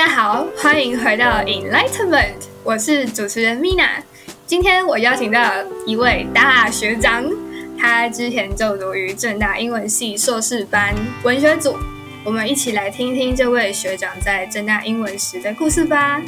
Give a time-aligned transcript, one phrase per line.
[0.00, 2.32] 大家好，欢迎回到 Enlightenment，
[2.64, 4.02] 我是主持人 Mina。
[4.46, 7.30] 今天我邀请到一位大学长，
[7.78, 11.76] 他之前就读于正大英文系硕士班文学组。
[12.24, 16.22] 我们一起来听听这位学长在正大英文时的故事吧。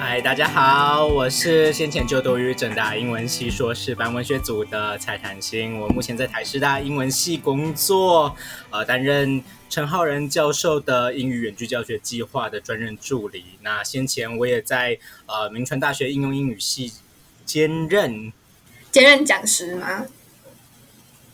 [0.00, 5.78] 嗨，大家好，我是先前就读于正大英文系硕士班文学组的蔡坦星。
[5.78, 8.34] 我目前在台师大英文系工作，
[8.70, 9.40] 呃，担任。
[9.70, 13.44] 陈浩仁教授的英语远距教学计划的专任助理。
[13.60, 16.92] 那先前我也在呃明传大学应用英语系
[17.44, 18.32] 兼任
[18.90, 20.06] 兼任讲师吗？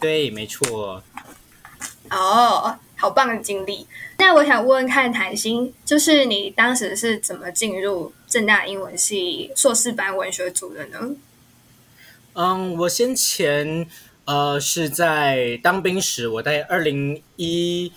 [0.00, 1.02] 对，没错。
[2.10, 3.86] 哦，好棒的经历。
[4.18, 11.14] 那我想问问看，谭鑫，就是你当时是怎么进入正大英文系硕士班文学组的呢？
[12.34, 13.88] 嗯，我先前
[14.24, 17.92] 呃是在当兵时，我在二零一。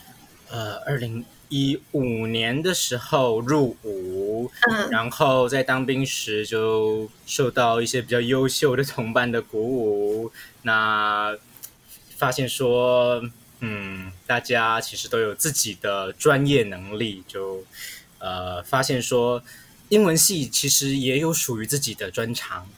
[0.50, 10.32] 呃，二零一五年的时候入伍，嗯，然后在当兵时就受到一些比较优秀的同伴的鼓舞，
[10.62, 11.38] 那
[12.18, 13.22] 发现说，
[13.60, 17.64] 嗯，大家其实都有自己的专业能力，就
[18.20, 19.44] 呃，发现说
[19.90, 22.70] 英文系其实也有属于自己的专长，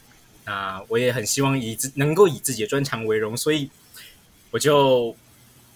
[0.46, 3.70] 那我也很希望以自能够以自己的专长为荣，所以
[4.50, 5.16] 我就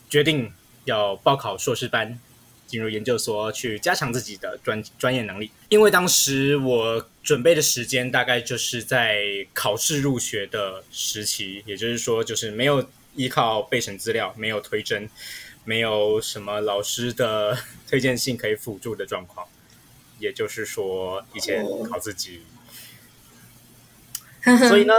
[0.09, 0.51] 决定。
[0.85, 2.19] 要报考硕士班，
[2.67, 5.51] 进入研究所去加强自己的专专业能力。
[5.69, 15.09] 因为当时我准备的时间大概就是在考试入学的时期，也就是说，就是没有依靠备审资料，没有推甄，
[15.63, 17.57] 没有什么老师的
[17.89, 19.47] 推荐信可以辅助的状况。
[20.19, 22.41] 也就是说，以前靠自己。
[24.67, 24.93] 所以呢，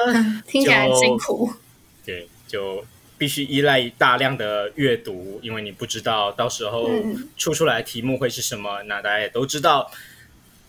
[0.46, 1.52] 听起来辛苦。
[2.04, 2.84] 对，就。
[3.25, 6.91] 必须依赖大量的阅读，因为你不知道到时候
[7.39, 8.82] 出出来题目会是什么。
[8.82, 9.91] 那大家也都知道，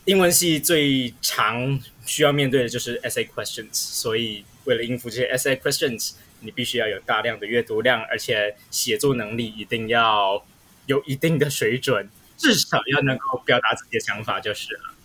[0.06, 10.46] 英文系最常需要面对的就是 essay questions，所以为了应付这些 essay questions，你必须要有大量的阅读量，而且写作能力一定要
[10.86, 14.96] 有一定的水准，至少要能够表达自己的想法就是了。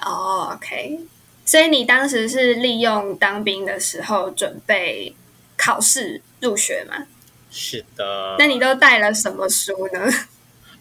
[0.00, 1.00] 哦，OK。
[1.44, 5.14] 所以你当时是利用当兵的时候准备
[5.66, 7.04] 考试入学吗？
[7.50, 8.36] 是的。
[8.38, 10.00] 那你都带了什么书呢？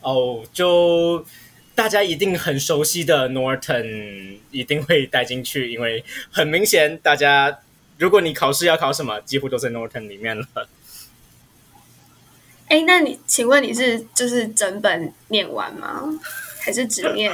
[0.02, 1.26] 哦，就
[1.74, 7.62] 大家一定很熟悉的 Norton 一定会带进去，因为很明显，大家
[7.98, 10.46] 如果你考试要考什么，几乎都在 Norton 里面了。
[12.70, 16.04] 哎，那你请问你是就是整本念完吗？
[16.60, 17.32] 还是只念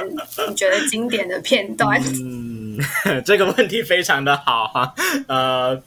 [0.48, 2.00] 你觉得经典的片段？
[2.22, 2.78] 嗯
[3.24, 4.94] 这个问题非常的好哈，
[5.26, 5.82] 呃，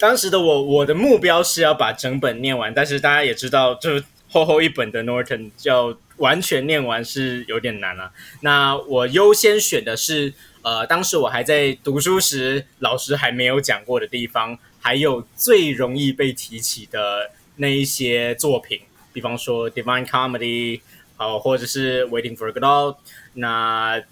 [0.00, 8.10] 当时的我，我的目标是要把整本念完，但是大家也知道，就厚厚一本的 Norton 要完全念完是有点难了。
[8.40, 18.80] 那我优先选的是，呃，当时我还在读书时，老师还没有讲过的地方，还有最容易被提起的那一些作品，
[19.12, 20.80] 比方说 Divine Comedy，
[21.16, 22.96] 好，或者是 Waiting for Godot，
[23.34, 24.02] 那。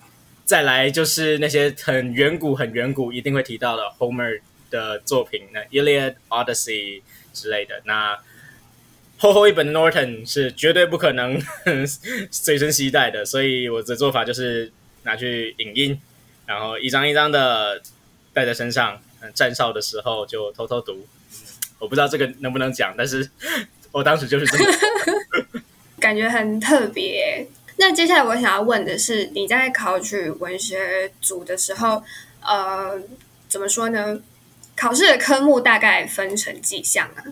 [0.44, 4.40] 再来就是那些很远古、很远古一定会提到的 Homer
[4.70, 7.02] 的作品，那 Iliad、Odyssey
[7.32, 7.82] 之类的。
[7.84, 8.18] 那
[9.18, 11.40] 厚厚一本 Norton 是绝对不可能
[12.30, 16.00] 随身携带的，所以我的做法就是拿去影音，
[16.46, 17.82] 然后一张一张的
[18.32, 19.02] 带在身上，
[19.34, 21.06] 站哨的时候就偷偷读。
[21.80, 23.28] 我不知道这个能不能讲，但是
[23.92, 25.62] 我当时就是这么，
[25.98, 27.46] 感觉很特别。
[27.76, 32.02] 那接下来我想要问的是，你在考取文学组的时候，
[32.40, 33.00] 呃，
[33.48, 34.20] 怎么说呢？
[34.78, 37.24] 考试的科目大概分成几项啊？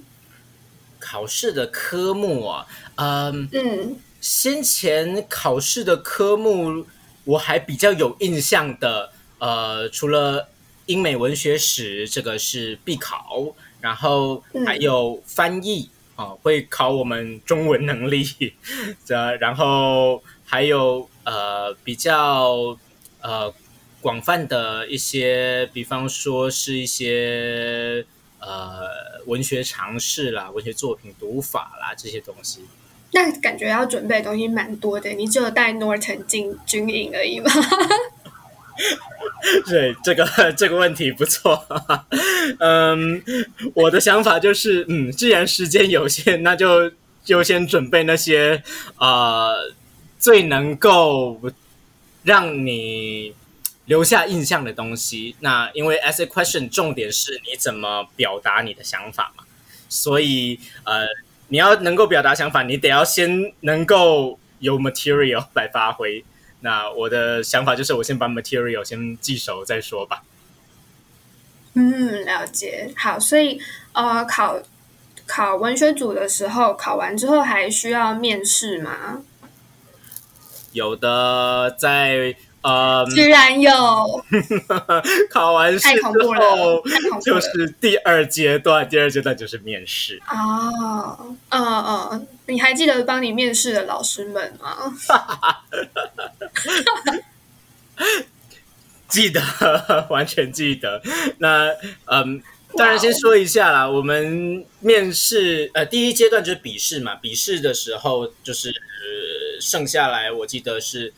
[0.98, 6.84] 考试的科目啊，嗯嗯，先前考试的科目
[7.24, 10.48] 我还比较有印象的，呃，除了
[10.86, 18.54] 英美文学史这个是必考，然后还有翻译啊，会考我们中文能力，
[19.06, 20.22] 这然后。
[20.48, 22.78] 还有呃比较
[23.20, 23.52] 呃
[24.06, 28.06] 广泛的一些，比方说是一些
[28.38, 28.86] 呃
[29.26, 32.60] 文学常识啦、文学作品读法啦这些东西。
[33.10, 37.50] 那感觉要准备的东西蛮多的，你只有带 Norton 进军营而已吗？
[39.66, 40.24] 对，这个
[40.56, 41.66] 这个问题不错。
[42.60, 43.20] 嗯，
[43.74, 46.92] 我的想法就是，嗯，既然时间有限，那就
[47.26, 48.62] 优先准备那些
[48.98, 49.48] 啊。
[50.18, 51.38] 最能够
[52.24, 53.34] 让你
[53.86, 59.44] 留下印象的东西，那因为 essay question 重点是你怎么表达你的想法嘛，
[59.88, 61.06] 所以呃，
[61.48, 66.24] 你要能够表达想法，你得要先能够有 material 来发挥。
[66.60, 70.24] 那我的想法就是，我先把 material 先记熟再说吧。
[71.74, 72.92] 嗯，了解。
[72.96, 73.60] 好，所以
[73.92, 74.60] 呃，考
[75.26, 79.22] 考文学组的时候，考完之后还需要面试吗？
[80.72, 82.34] 有的，在
[82.66, 83.70] 呃，居然有
[85.30, 86.82] 考完试之后，
[87.24, 90.20] 就是第二阶段，第二阶段就是面试。
[90.28, 91.62] 哦，嗯
[92.10, 94.76] 嗯，你还记得帮你面试的老师们吗？
[99.06, 99.40] 记得，
[100.10, 101.00] 完全记得。
[101.38, 101.68] 那
[102.06, 102.42] 嗯，
[102.76, 103.88] 当然先说一下啦。
[103.88, 108.74] 我们面试呃第一阶段就是笔试嘛，笔试的时候就是
[109.60, 111.14] 剩下来，我记得是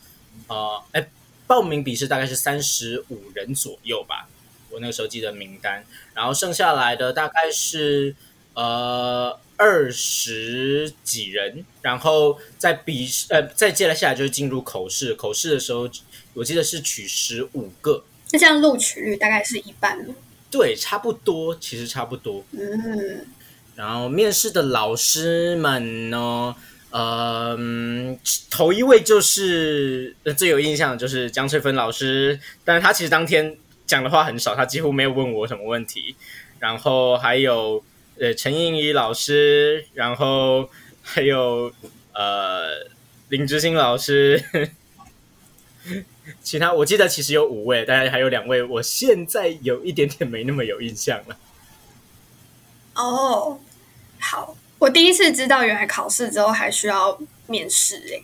[0.47, 1.09] 呃哎
[1.49, 4.29] 报名笔试大概是三十五人左右吧。
[4.69, 8.15] 我那个时候记得名单，然后剩下来的大概是
[8.53, 15.89] 呃二十几人，然后在笔试呃再接下来就是进入口试，口试的时候。
[16.35, 19.97] 我记得是取十五个，那这样录取率大概是一半
[20.49, 22.45] 对，差不多，其实差不多。
[22.51, 23.25] 嗯，
[23.75, 26.55] 然后面试的老师们呢，
[26.91, 27.57] 呃，
[28.49, 33.55] 头一位就是最有印象的就是江翠芬老师，但是他其实当天
[33.85, 36.15] 讲的话很少，他几乎没有问我什么问题。
[36.59, 37.83] 然后还有
[38.19, 40.69] 呃陈映怡老师，然后
[41.01, 41.71] 还有
[42.13, 42.87] 呃
[43.29, 44.43] 林志兴老师。
[46.43, 51.37] 其他我记得其实有五位，但是还有两位，我现在有一点点没那么有印象了。
[52.95, 53.59] 哦，
[54.19, 58.23] 好，我第一次知道原来考试之后还需要面试诶。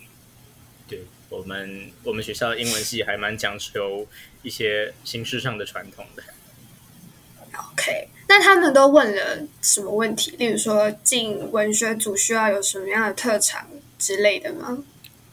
[0.88, 4.06] 对我们，我们学校的英文系还蛮讲求
[4.42, 6.22] 一些形式上的传统的。
[7.58, 10.34] OK，那他们都问了什么问题？
[10.36, 13.68] 例如说进文学组需要有什么样的特长
[13.98, 14.82] 之类的吗？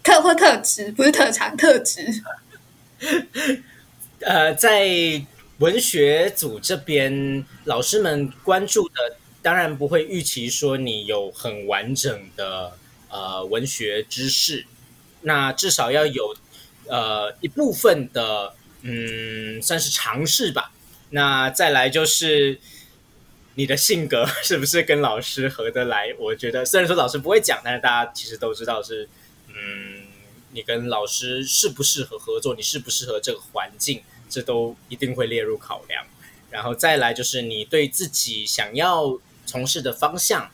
[0.04, 2.06] 特或特质不是特长，特质。
[4.20, 4.88] 呃，在
[5.60, 12.76] 文学组这边，老师们关注的当然不会预期说你有很完整的
[13.10, 14.66] 呃文学知识，
[15.22, 16.36] 那至少要有
[16.88, 20.72] 呃一部分的嗯算是尝试吧。
[21.12, 22.60] 那再来就是
[23.54, 26.16] 你的性格是不是跟老师合得来？
[26.18, 29.08] 我觉得虽然说老师不会讲，但是大家其实都知道是
[29.50, 30.02] 嗯。
[30.56, 32.54] 你跟老师适不适合合作？
[32.54, 34.04] 你适不适合这个环境？
[34.30, 36.06] 这都一定会列入考量。
[36.52, 39.20] 然后再来就是你对自己想要
[39.54, 40.50] 从事的方向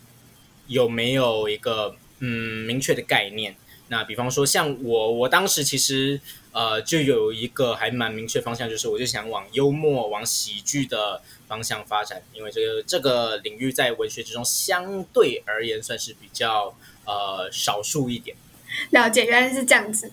[0.68, 3.56] 有没有一个嗯明确的概念？
[3.88, 6.20] 那比方说像我，我当时其实
[6.52, 16.76] 呃就有一个还蛮明确方向，就是我就想往幽默、往喜剧的方向发展，因为这个这个领域在文学之中相对而言算是比较
[17.06, 18.36] 呃少数一点。
[18.90, 20.12] 了解，原来是这样子。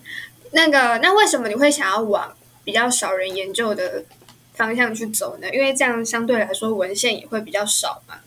[0.51, 2.33] 那个，那为什么你会想要往
[2.63, 4.05] 比较少人研究的
[4.53, 5.49] 方向去走呢？
[5.51, 8.19] 因为这样相对来说文献也会比较少嘛。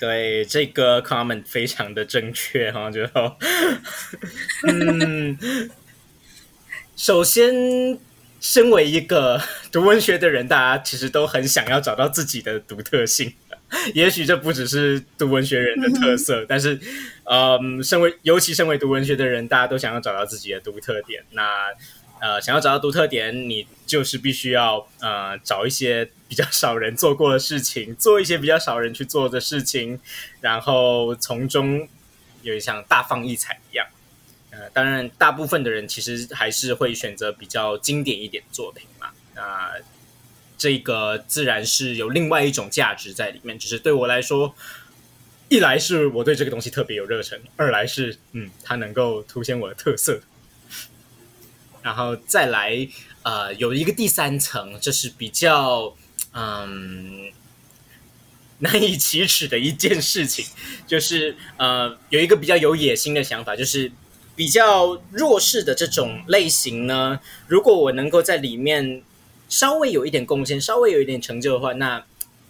[0.00, 3.02] 对，这个 comment 非常的正确哈，就
[4.66, 5.38] 嗯，
[6.96, 7.98] 首先，
[8.40, 13.34] 身为一个读文学的人，大家其实都很想要找到自己的独特性。
[13.94, 16.80] 也许这不只是读文学人的特色，但是，
[17.24, 21.22] 嗯，身为尤其身为读文学的人，大家都想要找到自己的独特点。
[21.30, 21.66] 那，
[22.20, 29.98] 呃，想要找到独特点，你就是必须要呃找一些比较少人做过的事情，做一些比较少人去做的事情，
[30.40, 31.88] 然后从中
[32.42, 33.86] 有一像大放异彩一样。
[34.50, 39.08] 呃，当然，大部分的人其实还是会选择比较经典一点作品嘛。
[39.34, 39.72] 那。
[40.62, 44.54] 这个自然是有另外一种价值在里面，只是对我来说，
[45.48, 50.20] 一来是我对这个东西特别有热忱，二来是嗯，它能够凸显我的特色，
[51.82, 52.88] 然后再来
[53.22, 55.94] 呃，有一个第三层，这是比较
[56.32, 57.30] 嗯
[58.58, 60.44] 难以启齿的一件事情，
[60.86, 63.90] 就是呃，有一个比较有野心的想法，就是
[64.36, 69.02] 比较弱势的这种类型呢，如果我能够在里面。
[69.52, 72.00] 稍微有一点贡献，稍微有一点成就的话，那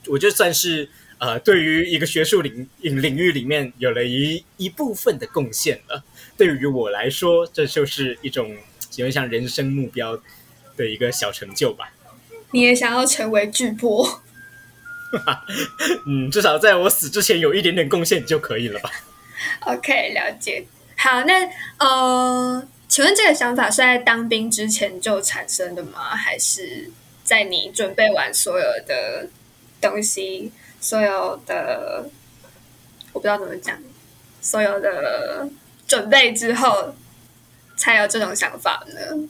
[0.07, 6.05] 我就算是呃，对于一个学术领领领域里面有了一一部分的贡献了。
[6.37, 8.55] 对于我来说，这就是一种
[8.97, 10.19] 有点像人生目标
[10.77, 11.93] 的一个小成就吧。
[12.53, 14.23] 你也想要成为巨波？
[16.07, 18.91] 嗯，至少在我死之前有一点点贡献就可以了吧。
[19.61, 20.67] OK，了解。
[20.97, 22.69] 好，那呃。
[22.91, 26.09] 请问这个想法是在当兵之前就产生的吗？
[26.17, 26.91] 还是
[27.23, 29.29] 在你准备完所有的
[29.81, 32.11] 东西、所有的
[33.13, 33.79] 我不知道怎么讲、
[34.41, 35.49] 所有的
[35.87, 36.93] 准备之后
[37.81, 39.29] 才有这种想法呢？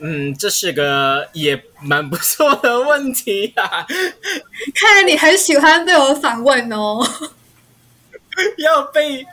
[0.00, 3.86] 嗯，这是个也蛮不错的问题啊。
[4.74, 7.06] 看来你很喜欢被我反问哦。
[8.56, 9.26] 要被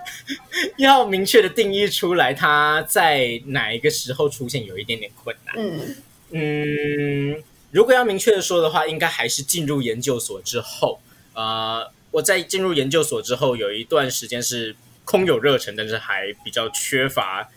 [0.75, 5.55] 要明确的定义出来，他在哪一个时候出现，有一点点困难。
[5.57, 5.95] 嗯
[6.31, 10.99] 嗯，如果要明确的说的话，应该还是进入研究所之后。
[11.33, 17.49] 呃，我在进入研究所之后，有一段时间是空有热忱，但是还比较缺乏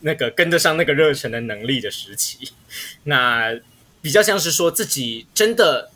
[0.00, 2.52] 那个跟得上那个热忱的能力的时期。
[3.04, 3.58] 那
[4.00, 5.90] 比较像是说自己真的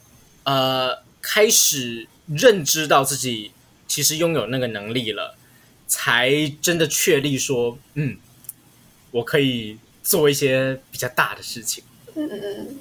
[0.45, 3.53] 呃开始认知到自己
[3.87, 5.37] 其实拥有那个能力了，
[5.87, 8.17] 才真的确立说，嗯，
[9.11, 11.85] 我可以做一些比较大的事情。
[12.15, 12.81] 嗯嗯嗯。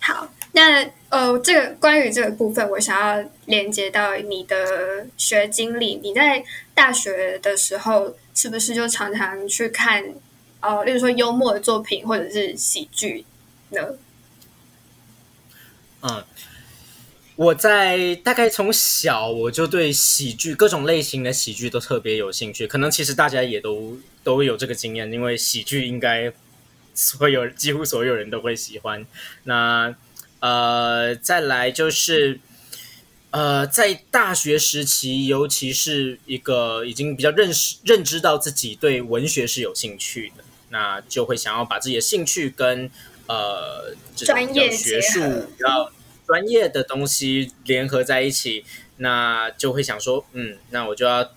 [0.00, 5.96] 好，那呃，这个关于这个部分，我想要连接到你的学经历。
[5.96, 6.44] 你在
[6.74, 10.04] 大学的时候，是不是就常常去看，
[10.60, 13.24] 呃，例如说幽默的作品或者是喜剧
[13.70, 13.80] 呢？
[16.02, 16.24] 嗯，
[17.34, 22.66] 我在大概从小我就对喜剧各种类型的喜剧都特别有兴趣。
[22.68, 26.32] 可能其实大家也都都有这个经验，因为喜剧应该。
[27.00, 29.06] 所有几乎所有人都会喜欢。
[29.44, 29.94] 那
[30.40, 32.40] 呃，再来就是
[33.30, 42.90] 呃，在大学时期，尤其是一个已经比较认识、认知到自己对文学是有兴趣的，那就会想要把自己的兴趣跟
[43.26, 45.92] 呃专业学术、比较
[46.26, 48.64] 专业的东西联合在一起，
[48.96, 51.30] 那就会想说，嗯，那我就要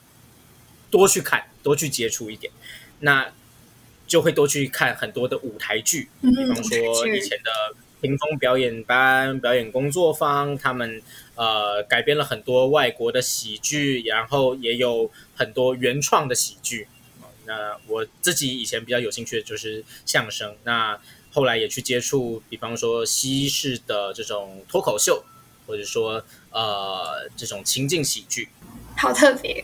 [0.90, 2.54] 多去看，多去接触一点。
[3.00, 3.34] 那
[4.06, 11.02] 就会多去看很多的舞台剧，比方说以前的屏风表演班、表演工作坊，他们
[11.36, 16.88] 呃改编了很多外国的喜剧，然后也有很多原创的喜剧。
[17.46, 21.00] 那我自己以前比较有兴趣的就是相声，那
[21.32, 25.24] 后来也去接触，比方说西式的这种脱口秀，
[25.68, 28.50] 或者说呃这种情境喜剧，
[28.98, 29.64] 好特别。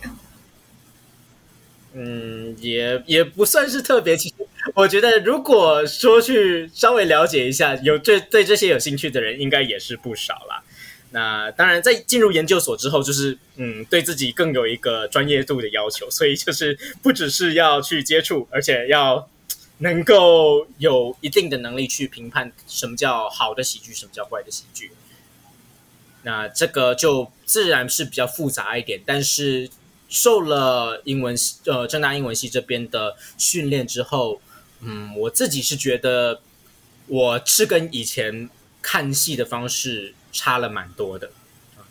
[1.94, 4.16] 嗯，也也不算是特别。
[4.16, 4.47] 其实
[4.78, 10.64] 我觉得，如果说去稍微了解一下，有对对这些有兴趣的人，应该也是不少啦。
[11.10, 19.28] 那当然，在进入研究所之后，就是嗯，对自己更有一个专业度的要求，所以就是不只是要去接触，而且要
[19.80, 24.92] 能够有一定的能力去评判什么叫好的喜剧，什么叫坏的喜剧。
[26.22, 29.72] 那这个就自然是比较复杂一点，但是。
[30.10, 34.40] 受了英文系呃正大英文系这边的训练之后，
[34.82, 36.42] 嗯，我自己是觉得
[37.08, 38.50] 我是跟以前
[38.82, 41.32] 看戏的方式差了蛮多的，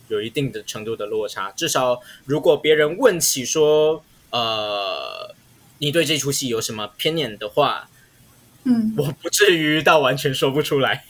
[0.08, 1.50] 有一定的程度的落差。
[1.52, 5.34] 至少如果别人问起说，呃，
[5.78, 7.88] 你对这出戏有什么偏见的话，
[8.64, 11.04] 嗯，我不至于到完全说不出来。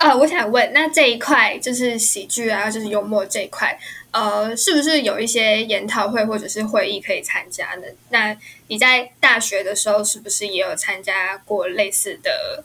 [0.00, 3.78] 啊，我想问，那这一块就是喜剧啊，就是幽默这一块。
[4.12, 7.82] 呃，是不是有一些研讨会或者是会议可以参加呢？
[8.08, 8.34] 那
[8.68, 12.64] 你在大学的时候是不是也有参加过类似的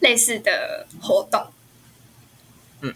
[0.00, 1.46] 类似的活动？
[2.80, 2.94] 嗯，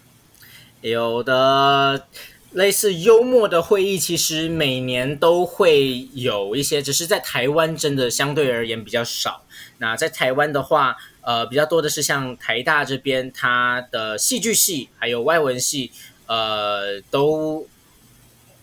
[0.80, 2.08] 有的
[2.50, 9.44] 类似幽默的会议，其实每年都会有一些，只是在台湾真的相对而言比较少。
[9.78, 15.90] 那在台湾的话，呃，比较多的是像台大这边，它的戏剧系还有外文系。
[16.26, 17.68] 呃，都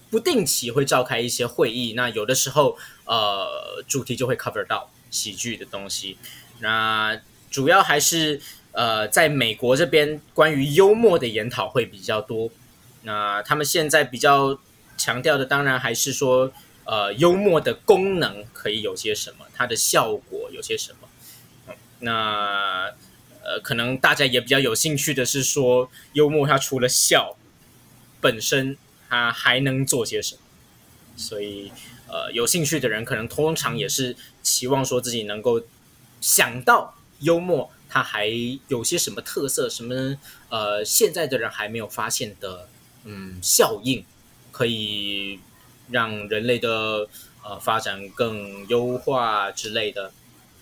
[0.10, 2.75] 不定期会召开一些会议，那有的时候
[3.06, 6.18] 呃，主题就会 cover 到喜剧的东西。
[6.58, 8.41] 那主要还是
[8.72, 12.50] 呃，在美国这边关于幽默的研讨会比较多。
[13.03, 14.58] 那他们现在比较
[14.98, 16.51] 强调的，当然还是说
[16.86, 21.08] 呃，幽默的功能可以有些什么，它的效果有些什么。
[22.01, 22.91] 那
[23.43, 27.38] 呃，可能大家也比较有兴趣的是说，幽默它除了笑。
[28.20, 28.77] 本身
[29.10, 30.41] 它还能做些什么？
[31.17, 31.72] 所以，
[32.08, 35.63] 呃，有兴趣的人可能通常也是期望说自己能够
[36.22, 38.27] 想到幽默，它还
[38.67, 40.17] 有些什么特色，什么
[40.50, 42.70] 呃，现在的人还没有发现的，
[43.05, 44.05] 嗯，效应
[44.51, 45.39] 可以
[45.89, 47.08] 让人类的
[47.43, 50.13] 呃发展更优化之类的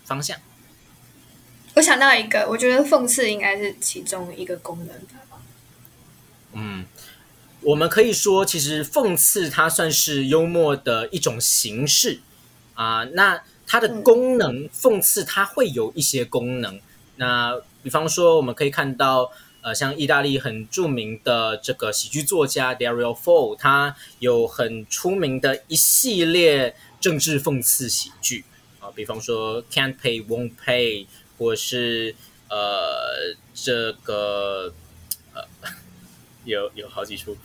[0.05, 0.39] 方向。
[1.79, 5.41] 我想到一个，我觉得讽刺应该是其中一个功能吧。
[6.51, 6.86] 嗯。
[7.62, 12.19] 我们可以说，其实讽刺它算是幽默的一种形式
[12.74, 13.03] 啊。
[13.13, 16.79] 那它的功能，讽刺它会有一些功能。
[17.17, 19.31] 那比方说，我们可以看到，
[19.62, 28.45] 呃，像意大利很著名的这个喜剧作家 Dario Fo，他有很出名的一系列政治讽刺喜剧
[28.79, 31.07] 啊，比方说 Can't Pay Won't Pay，
[31.39, 32.13] 或是
[32.50, 34.72] 呃这个
[35.34, 35.43] 呃
[36.46, 37.36] 有有好几出，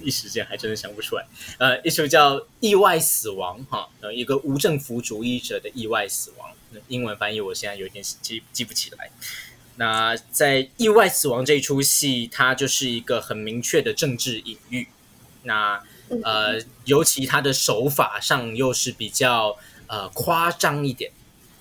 [0.00, 1.26] 一时间还真的想不出来。
[1.58, 6.50] 呃，一出叫《意外死亡》哈，呃，一个无政府主义者的意外死亡，
[6.88, 9.10] 英文翻译我现在有点记记不起来。
[9.76, 14.88] 那在《意外死亡》这一出戏，它就是一个很明确的政治隐喻。
[15.44, 15.82] 那
[16.22, 19.56] 呃，尤其它的手法上又是比较
[19.86, 21.10] 呃夸张一点，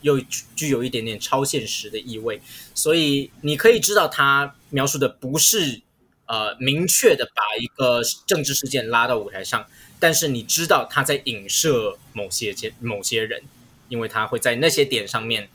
[0.01, 0.19] 又
[0.55, 2.41] 具有一点点超现实的意味，
[2.73, 5.81] 所以你可以知道，他描述的不是
[6.25, 9.65] 呃明确的把一个政治事件拉到舞台上，
[9.99, 13.43] 但是你知道他在影射某些些某些人，
[13.89, 15.49] 因为他会在那些点上面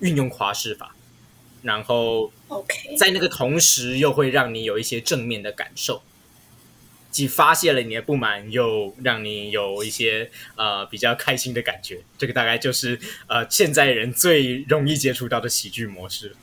[0.00, 0.94] 运用夸饰法。
[1.62, 2.32] 然后
[2.98, 6.02] 在那个同时，又会让你有一些正面的感受，
[7.10, 12.00] 既发泄了你的不满，又让你有一些呃比较开心的感觉。
[12.16, 16.36] 这个大概就是呃现在人最容易接触到的喜剧模式。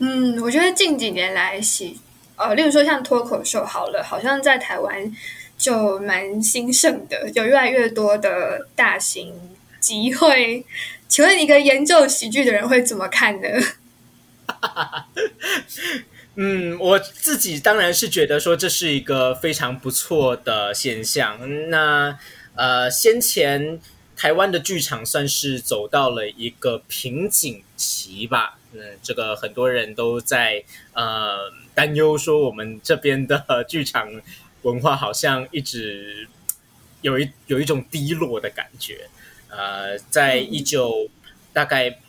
[0.00, 2.00] 嗯，我觉得近几年来喜
[2.36, 5.14] 呃，例如说像脱口秀，好了，好像在台湾
[5.56, 9.32] 就蛮兴盛的，有越来越多的大型
[9.78, 10.66] 集会。
[11.06, 13.48] 请问一个研究喜剧的人会怎么看呢？
[16.36, 21.70] 嗯，我自己当然是觉得说这是一个非常不错的现象。
[21.70, 22.18] 那
[22.56, 23.80] 呃，先前
[24.16, 28.58] 台湾的剧场算是走到了一个瓶颈期吧。
[28.72, 34.08] 嗯，这个很多人都在呃担忧说，我们这边的 剧场
[34.62, 36.26] 文化好像一直
[37.02, 39.08] 有一有一种低落的感觉。
[39.48, 41.08] 呃，在一九
[41.52, 42.00] 大概。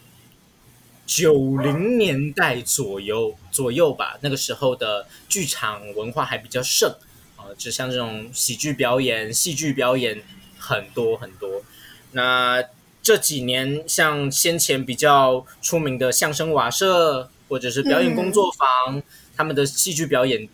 [1.05, 6.89] 九零年代左右左右吧，那个时候的剧场文化还比较盛
[7.35, 10.21] 啊，就像这种喜剧表演、戏剧表演
[10.57, 11.61] 很多很多。
[12.11, 12.63] 那
[13.03, 19.03] 这几年，像先前比较出名的相声瓦舍或者是表演工作坊，
[19.37, 20.49] 他们的戏剧表演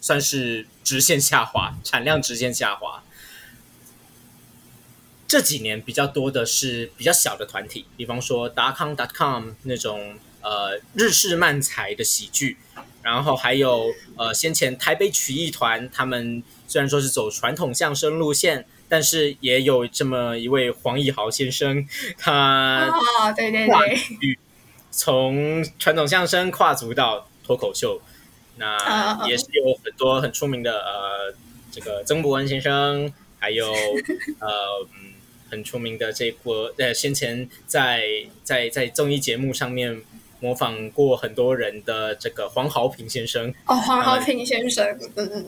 [0.00, 3.02] 算是直线下滑，产量直线下滑。
[5.32, 12.58] 这几年比较多的是比较小的团体，比方说达康 .com 那种呃日式漫才的喜剧，
[13.00, 24.38] 然后还有呃先前台北曲艺团，他们虽然说是走传统相声路线，但是也有这么一位黄义豪先生，他哦对对对，
[24.90, 28.02] 从传统相声跨足到脱口秀，
[28.58, 31.34] 那也是有很多很出名的呃
[31.70, 33.72] 这个曾博文先生，还有
[34.38, 34.86] 呃。
[35.52, 38.02] 很出名的这波，呃，先前在
[38.42, 40.00] 在在综艺节目上面
[40.40, 44.98] 模仿过很多人的这个黄豪平先生哦，黄豪平先生，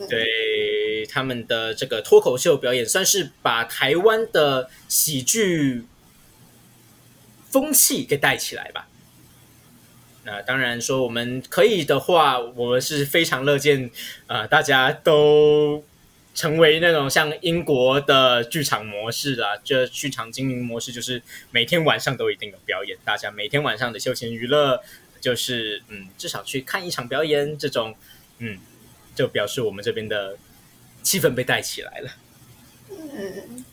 [0.07, 5.85] 对他们的这个脱口秀表演，算是把台湾的喜剧
[7.49, 8.87] 风气给带起来吧。
[10.23, 13.89] 那当然说，我们可以的话，我们是非常乐见
[14.27, 15.83] 啊，大家都。
[16.35, 24.83] 成为那种像英国的剧场模式啦，这剧场经营模式就是每天晚上都一定有表演，大家每天晚上的休闲娱乐
[25.21, 27.95] 就是嗯，至少去看一场表演，这种
[28.39, 28.59] 嗯，
[29.15, 30.37] 就表示我们这边的
[31.01, 32.09] 气氛被带起来了。
[32.89, 33.63] 嗯，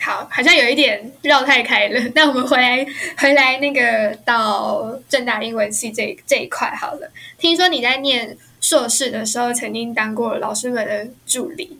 [0.00, 2.00] 好，好像有一点绕太开了。
[2.16, 2.84] 那我们回来
[3.18, 7.08] 回来那个到正大英文系这这一块好了。
[7.38, 8.36] 听说你在念。
[8.62, 11.78] 硕士的时候，曾经当过老师们的助理，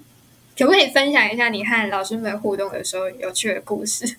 [0.59, 4.17] 可不可以分享一下你和老师们互动的时候有趣的故事？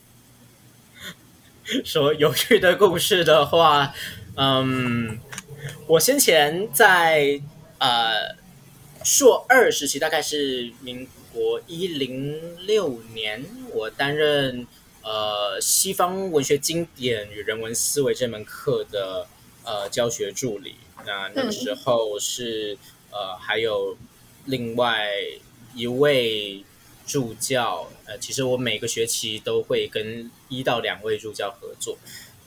[1.86, 3.94] 说有趣的故事的话，
[4.36, 5.20] 嗯，
[5.88, 7.42] 我先前在
[7.80, 8.36] 呃
[9.04, 14.66] 硕二时期，大概是民国一零六年，我担任
[15.02, 19.28] 呃西方文学经典与人文思维这门课的
[19.66, 20.76] 呃教学助理。
[21.06, 22.78] 那那个时候是
[23.12, 23.96] 呃，还有
[24.46, 25.08] 另外
[25.76, 26.64] 一位
[27.06, 31.98] 助教，呃，其实我每个学期都会跟一到两位助教合作。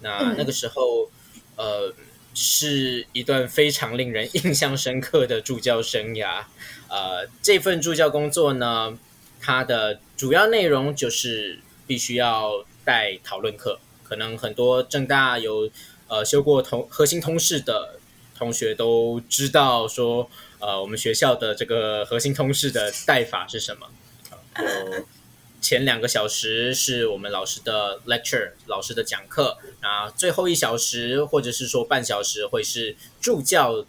[0.00, 1.08] 那那个时候，
[1.56, 1.94] 呃，
[2.34, 6.44] 是一段非常令人 印象深刻的助教生涯。
[6.88, 8.98] 呃，这份助教工作呢，
[9.40, 13.78] 它的主要内容就是必须要带讨论课。
[14.02, 15.70] 可能很多正大有
[16.08, 18.00] 呃修过同核心通识的。
[18.36, 23.88] 同学都知道说，呃，我们学校的这个核心通识的代法是什么？
[25.60, 33.84] 前两个小时是我们老师的 lecture，老师的讲课，那最后一小时或者是说半小时会是助教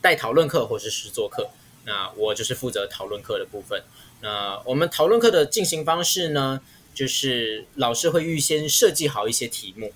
[0.00, 1.50] 带讨论课或是实作课。
[1.84, 3.82] 那我就是负责讨论课的部分。
[4.20, 6.60] 那我们讨论课的进行方式呢，
[6.94, 9.92] 就是老师会预先设计好一些题目。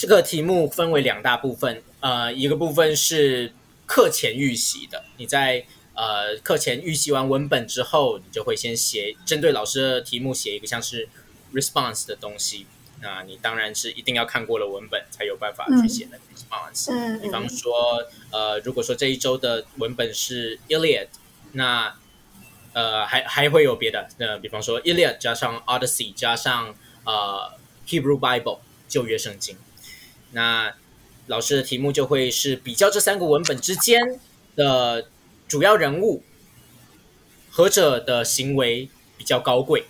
[0.00, 3.52] 这个题目分为两大部分，呃，一个部分是
[3.84, 11.08] 课前预习的，你在呃课前预习完文本之后，你就会先写针对老师的题目写一个像是
[11.52, 12.66] response 的东西。
[13.00, 16.92] 那你当然是一定要看过了文本才有办法去写那个 response。
[16.92, 21.08] 嗯，比方说，呃，如果说这一周的文本是 Iliad，
[21.52, 21.96] 那
[22.72, 27.52] 呃还还会有别的，那比方说 Iliad 加上 Odyssey 加上呃
[27.88, 29.56] Hebrew Bible 旧约圣经，
[30.32, 30.74] 那
[31.26, 34.20] 老师的题目就会是比较这三个文本之间
[34.56, 35.08] 的
[35.46, 36.22] 主要人物，
[37.50, 39.84] 何者的行为比较高贵。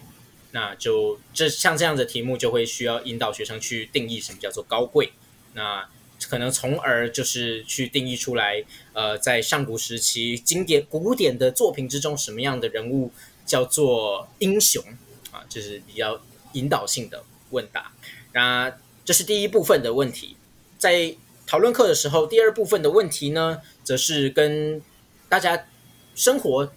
[0.51, 5.13] 那就这像这样的题目就会需要引导学生去定义什么叫做高贵，
[5.53, 5.87] 那
[6.29, 13.13] 可能从而就是去定义出来，呃，在上古时期经典古典的作品之中，什么样的人物
[13.45, 14.83] 叫做英雄
[15.31, 16.21] 啊，就是比较
[16.55, 17.93] 引导性的问答。
[18.33, 18.75] 那
[19.09, 20.37] 这是第一部分的问题，
[20.77, 21.17] 在
[21.47, 24.83] 讨论课的时候，第二部分的问题呢，则是跟
[25.31, 25.67] 大家
[26.15, 26.71] 生活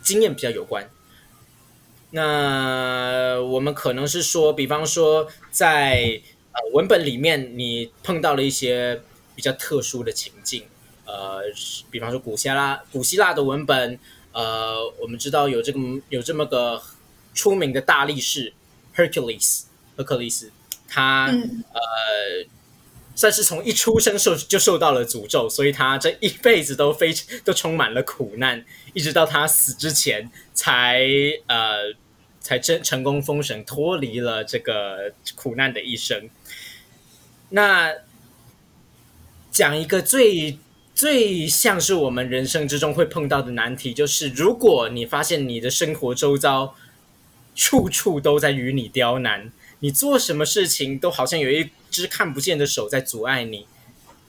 [0.00, 0.88] 经验比较有关。
[2.12, 9.02] 那我们可能是说，比方说，在呃文本里面，你碰到了一些
[9.34, 10.62] 比较特殊的情境，
[11.04, 11.40] 呃，
[11.90, 13.98] 比方说古希腊古希腊的文本，
[14.30, 16.80] 呃，我们知道有这个有这么个
[17.34, 18.52] 出名的大力士
[18.94, 19.62] Hercules，
[19.96, 20.52] 赫克利斯，
[20.90, 21.28] 他
[21.72, 21.80] 呃
[23.14, 31.08] 算是从一出生受就受到了诅咒，所以他这一辈子都非都充满了苦难，一直到他死之前才
[31.46, 31.94] 呃。
[32.42, 36.30] 才真成功封神，脱离了这个苦难的一生。
[37.50, 37.92] 那
[39.50, 40.58] 讲一个最
[40.94, 46.74] 最像是我们人生之中会碰到的难题，就是如果你发现你的生活周遭
[47.54, 53.66] 处处都在与你刁难，你做什么事情都好像有一只看不见的手在阻碍你，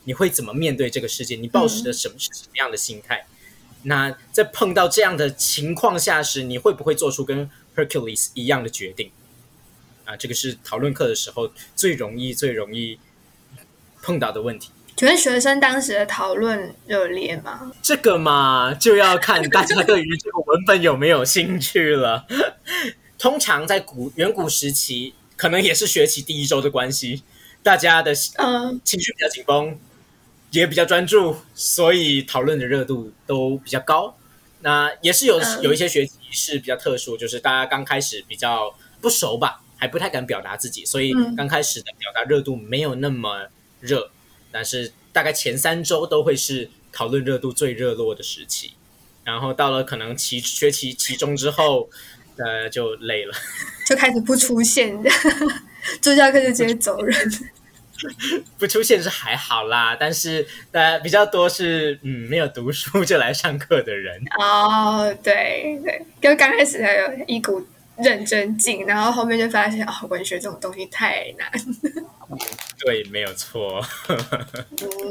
[0.05, 1.35] 你会怎么面对这个世界？
[1.35, 3.25] 你抱持的什么是什么样的心态？
[3.83, 9.11] 那在碰到这样的情况下时，你会不会做出跟 Hercules 一样的决定
[10.05, 12.99] 啊，这个是讨论课的时候最容易、最容易
[14.01, 14.69] 碰到的问题。
[14.95, 17.71] 觉得学生当时的讨论热烈吗？
[17.81, 22.27] 这个嘛，就要看大家对于这个文本有没有兴趣了。
[23.17, 27.23] 通常在古远古时期，可能也是学期第一周的关系，
[27.63, 29.75] 大家的嗯情绪比较紧绷，
[30.51, 34.15] 也比较专注，所以讨论的热度都比较高。
[34.59, 43.47] 那也是有有一些学期是比较特殊，就是大家刚开始比较不熟吧，还不太敢表达自己，所以刚开始的表达热度没有那么
[43.79, 44.11] 热。
[44.51, 48.73] 但是大概前三周都会是讨论热度最热络的时期，
[49.23, 51.89] 然后到了可能期学期期中之后，
[52.37, 53.33] 呃，就累了，
[53.87, 54.97] 就开始不出现，
[56.01, 57.31] 助教课就直接走人。
[58.57, 67.63] 不出现是还好啦，但是呃比较多是嗯没有读书就来上课的人哦，对对，就刚开始还有一股
[67.97, 71.51] 认真劲，然后后面就发现哦文学这种东西太难。
[72.79, 73.79] 对，没有错。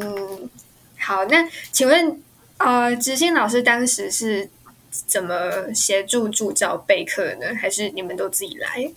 [0.00, 0.50] 嗯，
[0.98, 2.20] 好，那请问
[2.58, 4.50] 呃，执行老师当时是
[4.90, 7.54] 怎么协助助教备课呢？
[7.54, 8.90] 还是你们都自己来？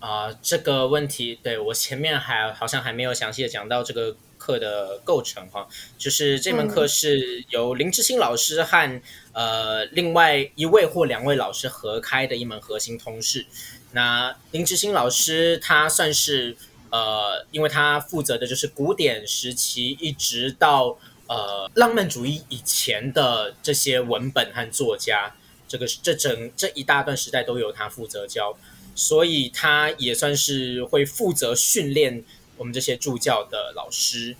[0.00, 9.00] 啊，这个问题对我前面还好像还没有详细的讲到这个课的构成哈，就是这门课是由林志新老师和
[9.32, 13.46] 呃另外一位或两位老师合开的一门核心通识。
[13.92, 16.56] 那林志新老师他算是
[16.90, 25.34] 呃，因为他负责的就是古典时期一直到呃浪漫主义以前的这些文本和作家，
[25.66, 28.56] 这个这整这一大段时代都由他负责教。
[28.96, 32.24] 所以他也算是会负责训练
[32.56, 34.36] 我们这些助教的老师。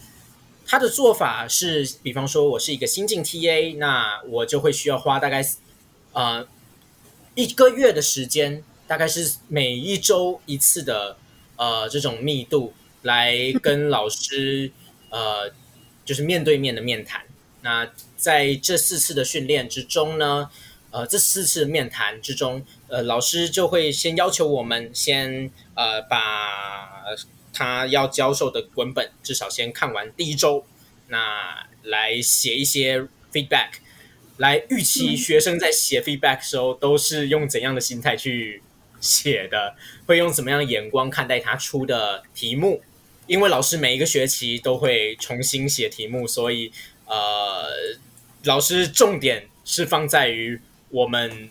[0.64, 5.44] 他的做法是，比方说我是一个新进 TA，那我就会需要花大概
[6.12, 6.46] 呃
[7.34, 11.16] 一个月的时间，大概是每一周一次的
[11.56, 14.70] 呃这种密度来跟老师
[15.10, 15.50] 呃
[16.04, 17.22] 就是面对面的面谈。
[17.62, 20.50] 那在这四次的训练之中呢？
[20.90, 27.02] 呃，这四次面谈之中，呃，老师就会先要求我们先呃把
[27.52, 30.64] 他要教授的文本至少先看完第一周，
[31.08, 33.70] 那来写一些 feedback，
[34.36, 38.62] 来预期学生在写 feedback 时候都是用怎样的心态去
[39.00, 39.74] 写的，
[40.06, 42.80] 会用怎么样的眼光看待他出的题目，
[43.26, 46.72] 因为老师每一个学期都会重新写题目，所以
[47.06, 47.68] 呃，
[48.44, 50.60] 老师重点是放在于。
[50.90, 51.50] 我们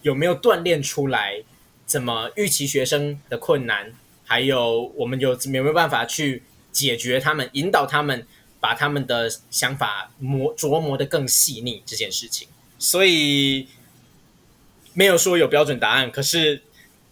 [0.00, 1.42] 有没有锻炼出来
[1.84, 3.92] 怎么预期学生的困难，
[4.24, 8.26] 还有我们有有没有办法去解决他们，引导他们
[8.60, 12.48] 把他们的想法磨琢磨的更细腻这件事情。
[12.78, 13.68] 所以
[14.94, 16.62] 没有说有标准答案，可是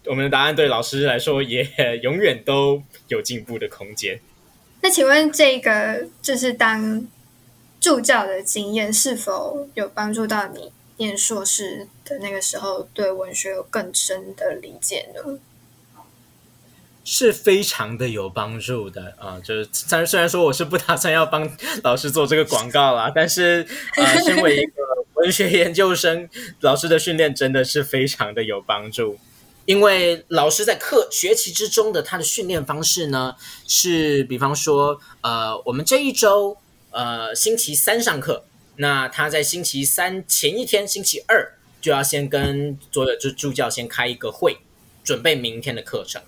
[0.05, 1.67] 我们的答案对老师来说也
[2.01, 4.19] 永远都有进步的空间。
[4.81, 7.07] 那请问这个就是当
[7.79, 15.39] 助教的经验是否有帮助到你念硕士的那个时候对文学有更深的理解呢？
[17.03, 19.39] 是非常的有帮助的啊！
[19.43, 21.49] 就是虽然虽然说我是不打算要帮
[21.83, 23.65] 老师做这个广告啦， 但是
[23.97, 24.73] 呃，身为一个
[25.15, 29.17] 文学研究生，老师的训练真的是非常的有帮助。
[29.65, 33.35] 因为老师在课学期之中的他的训练方式呢，
[33.67, 36.57] 是比方说，呃，我们这一周
[36.89, 38.43] 呃星期三上课，
[38.77, 44.57] 那他在星期三前一天，星期二就要先跟所有就助教先开一个会，
[45.03, 46.21] 准备明天的课程。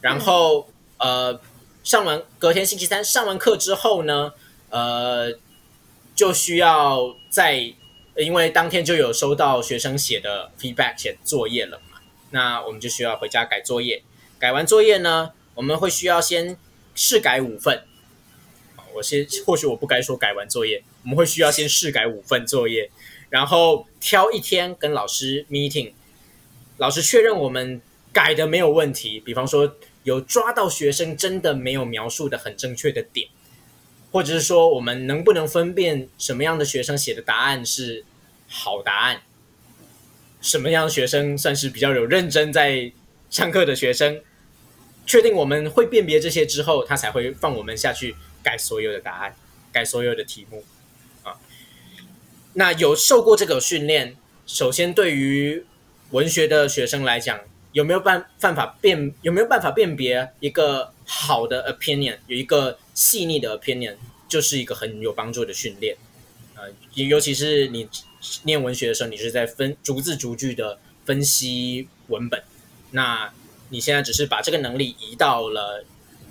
[0.00, 1.38] 然后呃
[1.84, 4.32] 上完隔天星期三上完课之后呢，
[4.70, 5.32] 呃
[6.14, 7.74] 就需要在
[8.16, 11.80] 因为当天就有收到学生写的 feedback 写作业了。
[12.30, 14.02] 那我们就需要回家改作业，
[14.38, 16.56] 改完作业呢，我们会需要先
[16.94, 17.84] 试改五份。
[18.94, 22.90] 我先或许我不该说改完作业，我们会需要先试改五份作业，
[23.30, 25.92] 然后挑一天跟老师 meeting，
[26.78, 27.80] 老师确认我们
[28.12, 33.28] 改的没有问题，比方说有抓到学生真的没有描述的很正确的点，
[34.10, 38.04] 或者是说我们能不能分辨什么样的学生写的答案是
[38.48, 39.22] 好答案。
[40.40, 42.92] 什么样的学生算是比较有认真在
[43.30, 44.20] 上课的学生？
[45.04, 49.34] 确定我们会辨别这些之后，他才会放我们下去改所有的答案，
[49.72, 50.62] 改所有的题目
[51.22, 51.34] 啊。
[52.52, 55.64] 那有受过这个训练，首先对于
[56.10, 57.40] 文学的学生来讲，
[57.72, 63.96] 有没有办办法辨有没有办法辨别一个好的 opinion，有一个细腻的 opinion，
[64.28, 65.96] 就是一个很有帮助的训练
[66.54, 67.88] 啊，尤其是你。
[68.42, 72.42] 念文学的时候，你是在分逐字逐句的分析文本，
[72.90, 73.32] 那
[73.68, 75.84] 你现在只是把这个能力移到了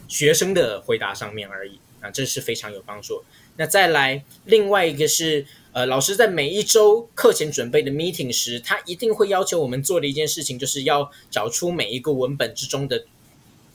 [0.07, 3.23] 学生的回答上面而已啊，这是非常有帮助。
[3.55, 13.05] 那再来另外一个是，呃，老师在每一周课前准备的 meeting 时，他一定会要求我们做的一件事情，就是要找出每一个文本之中的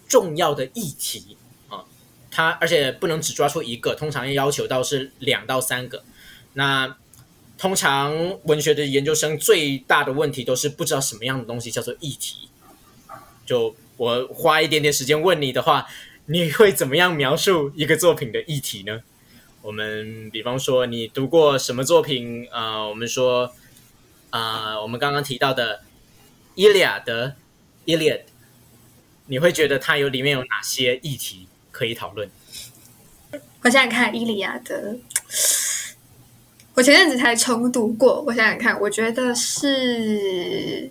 [0.07, 1.37] 重要的议题
[1.69, 1.85] 啊，
[2.31, 6.05] 他而且不能只抓出一个，通常要要求到是两到三个，
[6.53, 6.97] 那。
[7.63, 12.49] 通常文学的研究生最大的问题都是不知道什么样的东西叫做议题。
[13.47, 15.87] 就我花一点点时间问你的话，
[16.27, 19.03] 你会怎么样描述一个作品的议题呢？
[19.61, 22.49] 我们比方说，你读过什么作品？
[22.51, 23.55] 呃，我们说，
[24.31, 25.77] 啊，我们刚刚提到的
[26.57, 27.37] 《伊利亚德》
[27.97, 28.23] （Iliad），
[29.27, 32.29] 你会觉得它有里面有哪些议题可以讨论？
[33.63, 34.75] 我想想看，《伊利亚德》。
[36.83, 40.91] 我前阵子才重读过，我想想看，我觉得是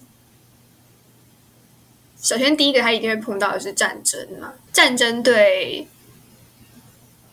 [2.22, 5.86] 首先第一个，他一定会碰到的是战争嘛，战争对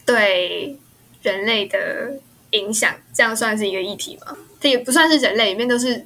[0.04, 0.76] 对
[1.22, 2.18] 人类的
[2.50, 4.36] 影响，这样算是一个议题吗？
[4.58, 6.04] 这也不算是人类，里面都是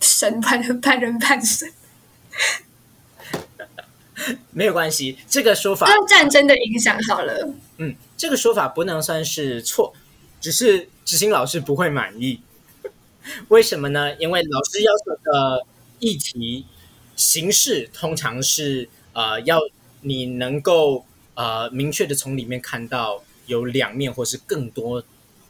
[0.00, 1.70] 神半人半人半神，
[4.52, 9.92] 没有关系，这个说法战争的影响好了，嗯，这个说法不能算是错，
[10.40, 10.88] 只是。
[11.02, 12.40] 执行老师不会满意，
[13.48, 14.14] 为什么呢？
[14.20, 15.66] 因为老师要求的
[15.98, 16.66] 议题
[17.16, 19.58] 形式通常是呃，要
[20.02, 25.02] 你能够呃明确的从里面看到有两面或是更多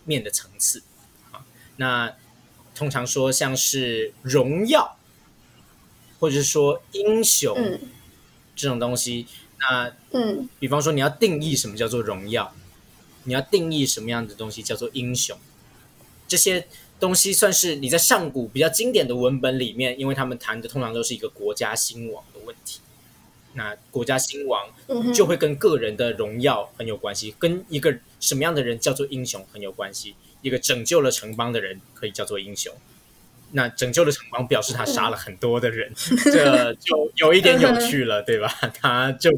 [0.06, 0.82] 面的层次
[1.30, 1.44] 啊。
[1.76, 2.14] 那
[2.74, 4.96] 通常说像是荣耀，
[6.18, 7.78] 或者是说英雄
[8.56, 9.26] 这种东西，
[9.58, 12.54] 那嗯，比方说你要定义什么叫做荣耀，
[13.24, 15.36] 你要定义什么样的东西叫做英雄。
[16.28, 16.66] 这些
[16.98, 22.80] 东西算是你在上古比较经典的文本里面，因为他们谈的通常都是一个国家兴亡的问题。
[23.54, 24.68] 那国家兴亡
[25.12, 30.14] 就会跟个人的荣耀很有关系，跟一个什么样的人叫做英雄很有关系。
[30.42, 32.72] 一个拯救了城邦的人可以叫做英雄，
[33.50, 35.92] 那拯救了城邦表示他杀了很多的人，
[36.32, 38.48] 这就有一点有趣了，对吧？
[38.80, 39.30] 他就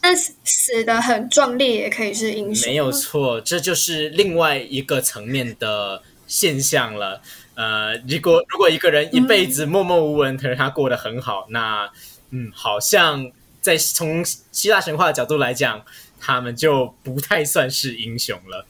[0.00, 6.02] 但死死的很壮烈也可以是英雄，没有错，这就是另外一个层面的。
[6.28, 7.20] 现象了，
[7.56, 11.90] 呃，如果如果一个人一辈子默默无闻，可是他过得很好，那
[12.30, 13.30] 嗯，好像
[13.60, 15.84] 在从希腊神话的角度来讲，
[16.18, 18.64] 他们就不太算是英雄了。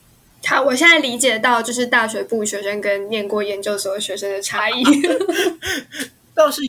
[0.45, 4.83] 好，我现在理解到就是大学部学生跟念过研究所学生的差异。
[6.35, 6.63] 倒是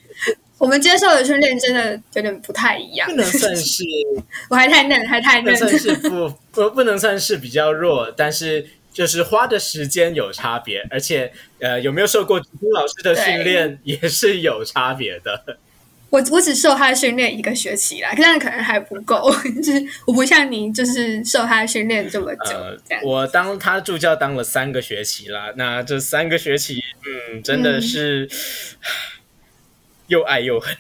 [0.64, 3.84] 我们接受的训练真的有点不太一样，不能算是，
[4.50, 15.58] 我还太嫩，还太嫩，算是不不不能算是比较弱，但是就是花的时间有差别，而且呃有没有受过金老师的训练也是有差别的。
[16.10, 19.30] 我我只受他训练一个学期啦，但可能还不够，
[19.62, 23.02] 就是我不像你，就是受他训练这么久。
[23.04, 26.80] 我当他助教当了三个学期啦，那这三个学期，
[27.34, 28.30] 嗯，真的是
[30.14, 30.78] 又爱又恨，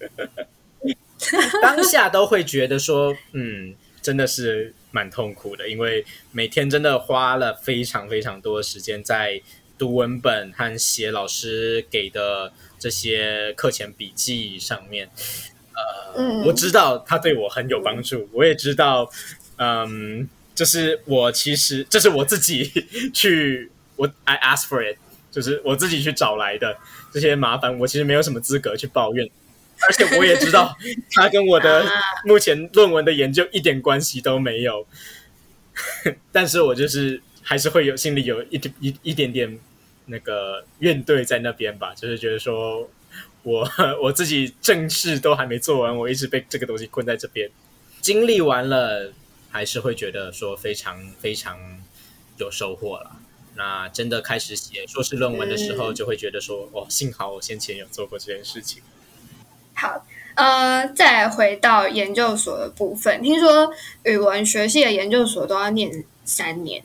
[1.62, 9.40] 当下都会觉得说，嗯，真的是蛮痛苦的，因为每天真的花了非常非常多的时间在
[9.78, 12.52] 读文本和写老师给的。
[12.76, 15.08] 这些课前笔记上面，
[15.74, 19.10] 呃，我知道他对我很有帮助，我也知道，
[19.56, 22.70] 嗯，就是我其实这是我自己
[23.14, 24.98] 去，我 I ask for it，
[25.30, 26.76] 就是我自己去找来的
[27.14, 29.26] 这些麻烦，我其实没有什么资格去抱怨，
[29.88, 30.76] 而且我也知道
[31.12, 31.86] 他跟我的
[32.26, 34.86] 目前论文的研究一点关系都没有，
[36.30, 39.58] 但是我就是还是会有心里有一点一一点点。
[40.06, 42.90] 那个怨怼在那边吧，就是觉得说，
[43.42, 43.66] 我
[44.02, 47.50] 我自己正事都还没做完，我一直被这个东西困在这边。
[48.02, 49.14] 经历完了，
[49.48, 51.58] 还是会觉得说非常非常
[52.36, 53.16] 有收获了。
[53.56, 58.82] 那真的开始写硕士论文的时候，就会觉得说，哦，幸好我先前有做过这件事情。
[59.74, 63.70] 好，呃，再回到研究所的部分，听说
[64.04, 66.82] 语文学系的研究所都要念三年，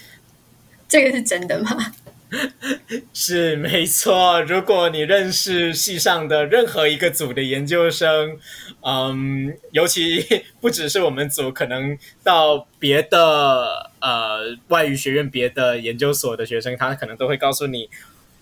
[0.88, 1.94] 这个是真的吗？
[3.14, 8.38] 是没错，如果你认识系上的任何一个组的研究生，
[8.82, 17.88] 嗯，尤其不只是我们组，可能到别的呃外语学院、别的研究所的学生，他可能都会告诉你，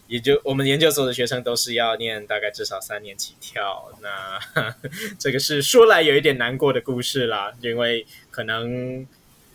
[0.08, 3.92] 也就我们研究所的学生都是要念大概至少三年起跳。
[4.02, 4.74] 那
[5.16, 9.06] 这个是说来有一点难过的故事啦，因为可能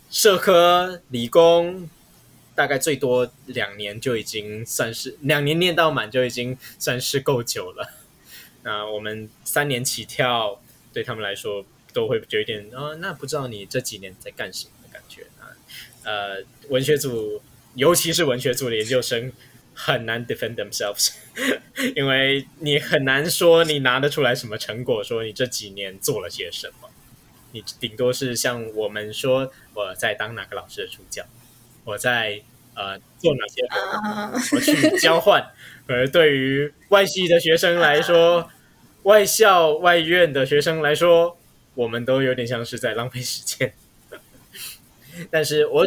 [0.10, 1.90] 社科、理工。
[2.56, 7.94] 大概最多两年就已经算是两年念到满就已经算是够久了。
[8.64, 10.62] 那我们三年起跳，
[10.94, 15.50] 对他们来说都会有一点啊，那不知道你这几年在干什么的感觉啊？
[16.04, 17.42] 呃，文学组
[17.76, 19.32] 尤其是文学组的研究生
[19.74, 21.12] 很难 defend themselves，
[21.96, 26.90] 因为你很难说你拿得出来什么成果，说你这几年做了些什么。
[27.54, 31.26] 你顶多是像我们说我在当哪个老师的助教，
[31.84, 32.42] 我在。
[32.74, 33.62] 呃，做哪些？
[34.56, 35.46] 我去交换。
[35.88, 38.50] 而对于外系的学生来说，
[39.04, 41.38] 外校、外院的学生来说，
[41.76, 43.74] 我们都有点像是在浪费时间。
[45.30, 45.86] 但是我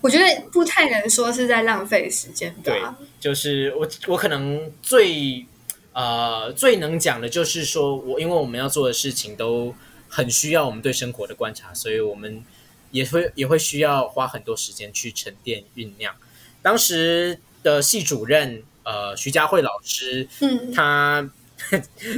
[0.00, 2.52] 我觉得不太能说是在浪费时间。
[2.64, 2.82] 对，
[3.20, 5.46] 就是我我可能最
[5.92, 9.72] 呃最能讲的就是说，我因为我们要做的事情都
[10.08, 12.42] 很需要我们对生活的观察，所以我们。
[12.90, 16.14] 也会也会需要花很多时间去沉淀酝酿。
[16.62, 21.30] 当时的系主任呃徐佳慧老师，嗯， 他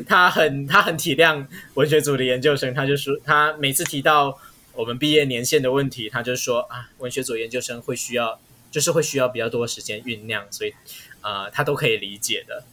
[0.06, 4.38] 他很他很体谅文学组的研究生，他就说他每次提到
[4.72, 10.74] 我们毕业年限的问题，他就说啊，文学组研究生会需要就是会需要比较多时间酝酿，所以
[11.20, 12.64] 啊他都可以理解的。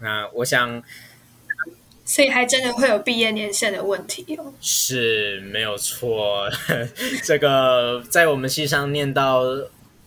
[0.00, 0.82] 那我想。
[2.12, 4.52] 所以还真的会有毕业年限的问题哦。
[4.60, 6.50] 是没有错，
[7.22, 9.44] 这个在我们系上念到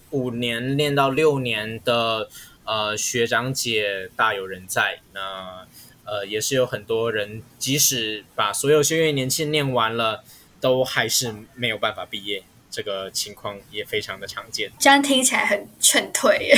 [0.10, 2.28] 五年、念到六年的
[2.66, 5.00] 呃学长姐大有人在。
[5.14, 5.66] 那
[6.04, 10.26] 呃也是有很多人，即使把所有修业年限念完了，
[10.60, 12.44] 都还是没有办法毕业。
[12.70, 14.70] 这个情况也非常的常见。
[14.78, 16.54] 这样听起来很劝退，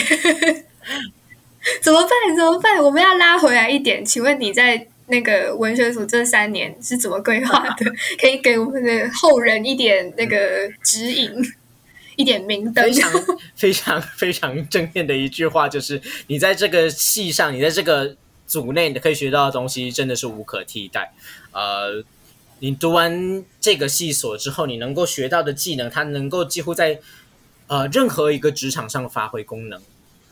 [1.83, 2.35] 怎么办？
[2.35, 2.81] 怎么办？
[2.83, 4.03] 我们要拉回来一点。
[4.03, 4.87] 请问你在？
[5.07, 7.85] 那个文学组这三年是怎么规划的？
[8.19, 10.37] 可以给我们的后人一点那个
[10.83, 11.31] 指引，
[12.15, 12.83] 一点明灯。
[12.85, 13.11] 非常
[13.55, 18.15] 非常 非常正面的一句话就是：你在这个系上，你在这个
[18.47, 21.13] 组内，你可以学到的东西真的是无可替代。
[21.51, 22.03] 呃，
[22.59, 26.99] 你读完这个系所之后，你能够学到的技能，它能够几乎在
[27.67, 29.79] 呃任何一个职场上发挥功能。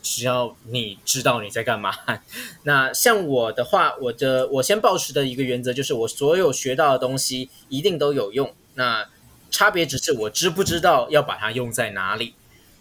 [0.03, 1.93] 只要你知道你在干嘛，
[2.63, 8.53] 那像我的话，我的我先保持的一个原则就是，我所有学到的东西一定都有用。
[8.75, 9.07] 那
[9.49, 12.33] 差别只是我知不知道要把它用在哪里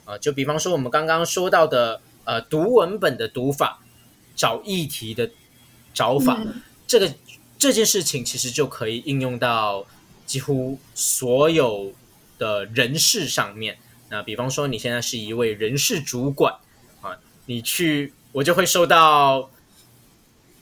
[0.04, 0.18] 啊？
[0.18, 3.78] 就比方说我们刚刚说到的，呃，读文本的读法，
[4.34, 5.30] 找议题的
[5.94, 6.42] 找法，
[6.88, 7.14] 这个
[7.56, 9.86] 这件事情其实就可以应用到
[10.26, 11.92] 几乎所有
[12.36, 13.78] 的人事上面。
[14.08, 16.56] 那比方说你现在是一位人事主管。
[17.52, 19.50] 你去，我就会收到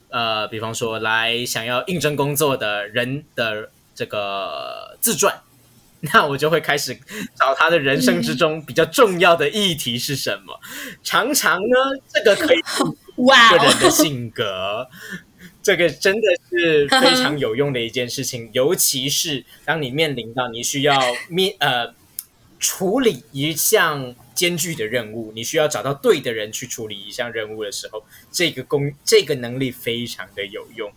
[0.08, 5.40] 呃，比方说来想要应征工作的人的这个自传，
[6.12, 6.98] 那我就会开始
[7.36, 10.58] 找他的人生之中比较重要的议题是什么。
[11.04, 11.76] 常常呢，
[12.12, 12.58] 这个可以
[13.22, 14.88] 哇哦，个人的性格，
[15.62, 21.94] 这个真的是非常有用的一件事情，尤其是当你面临到你需要面呃
[22.60, 30.92] 处理一项艰巨的任务，你需要找到对的人去处理一项任务的时候，这个功这个能力非常的有用。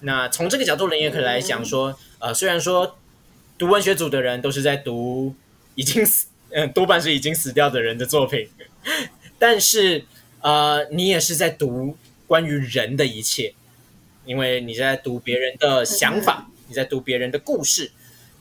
[0.00, 2.98] 那从这个角度人，也可以来讲说，呃，虽然说
[3.56, 5.34] 读文学组的人都是在读
[5.74, 8.48] 已经死，嗯、多半是已经死掉的人的作品，
[9.38, 10.04] 但是
[10.40, 11.96] 呃，你也是在读
[12.26, 13.54] 关于人的一切，
[14.26, 17.92] 因为你在读别人的想法，你在读别人的故事，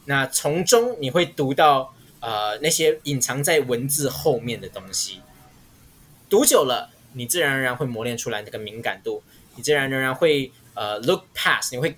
[0.06, 5.20] 那从中你会读到呃那些隐藏在文字后面的东西。
[6.30, 9.22] 读久了，你自然而然会磨练出来那个敏感度，
[9.58, 11.98] 你自然而然会呃 look past，你会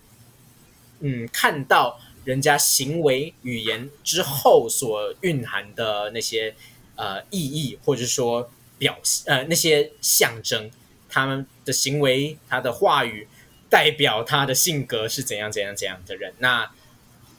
[1.02, 6.56] 嗯看到人家行为语言之后所蕴含的那些
[6.96, 8.50] 呃意义，或者说
[8.80, 10.72] 表呃那些象征，
[11.08, 13.28] 他们的行为、他的话语
[13.70, 16.34] 代表他的性格是怎样怎样怎样的人。
[16.40, 16.72] 那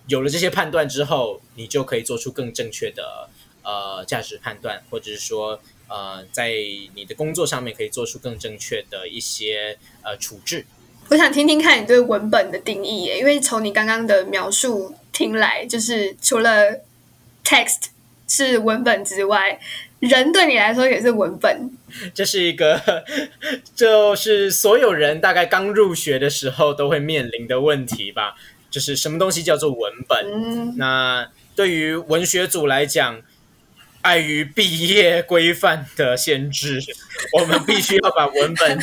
[0.06, 3.28] 有了这些判断之后，你就可以做出更正确的
[3.62, 6.52] 呃价值判断，或者是说呃在
[6.94, 10.66] 你的工作上面可以做出更正确的一些呃处置。
[11.10, 16.80] 我想听听看你对文本的定义耶，因为从你刚刚的描述听来，就是除了
[17.44, 17.88] text
[18.26, 19.60] 是文本之外，
[20.00, 21.70] 人对你来说也是文本。
[22.14, 22.80] 这是一个，
[23.76, 28.34] 就是所有人大概刚入学的时候都会面临的问题吧。
[28.74, 30.26] 就是什么东西叫做文本？
[30.26, 33.22] 嗯，那对于文学组来讲，
[34.02, 36.82] 碍于毕业规范的限制，
[37.38, 38.76] 我们必须要把文本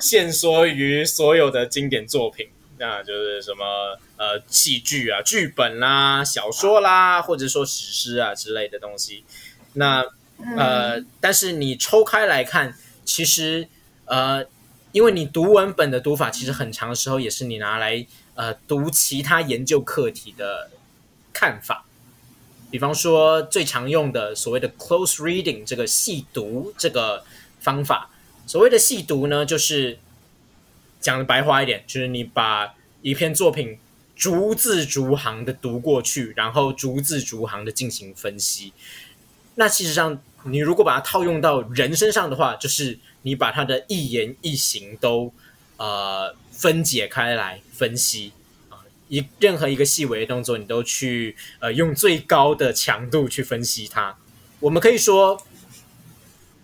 [0.00, 2.48] 限缩于所有的经典作品。
[2.78, 9.24] 那就是什么呃戏剧啊、剧本啦、小说啦，或者说史诗啊之类的东西。
[9.74, 10.02] 那
[10.56, 12.74] 呃，但是你抽开来看，
[13.04, 13.68] 其实
[14.06, 14.46] 呃，
[14.92, 18.06] 因为你读文本的读法，其实很长的时候也是你拿来
[18.38, 20.70] 呃读其他研究课题的
[21.32, 21.84] 看法。
[22.70, 27.24] 比方说最常用的所谓的 close reading 这个细读这个
[27.58, 28.10] 方法，
[28.46, 29.98] 所谓的细读呢，就是
[31.00, 33.78] 讲的白话一点，就是你把一篇作品
[34.14, 38.72] 逐字逐行的读过去，然后逐字逐行的进行分析。
[39.56, 45.32] 那其实上，你如果把它套用到人身上的话，就是你把他的一言一行都
[45.78, 48.32] 呃分解开来分析
[48.68, 54.18] 啊，一任何一个细微的动作，你都去呃用最高的强度去分析它。
[54.58, 55.40] 我们可以说，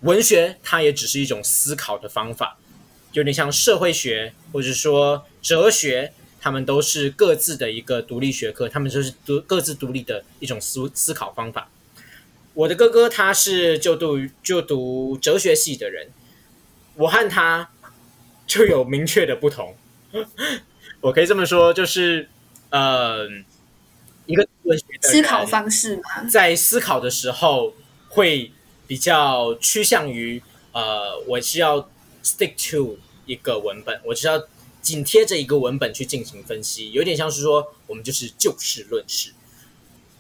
[0.01, 2.59] 文学它也只是一种思考的方法，
[3.13, 11.71] 有点像社会学或者说哲学，他们都是各自的一个独立学科，他们就是独各自独立的一种思思考方法。
[12.55, 16.09] 我的哥哥他是就读就读哲学系的人，
[16.97, 17.71] 我和他
[18.45, 19.77] 就有明确的不同。
[21.01, 22.29] 我可以这么说，就是
[22.71, 23.27] 呃，
[24.27, 27.75] 一个文学的思考方式嘛，在思考的时候
[28.09, 28.53] 会
[28.87, 30.43] 比较趋向于
[30.73, 31.89] 呃，我是要
[32.23, 34.47] stick to 一个文本，我是要
[34.81, 39.33] 紧贴着一个文本去进行分析，有点像是说我们就是就事论事。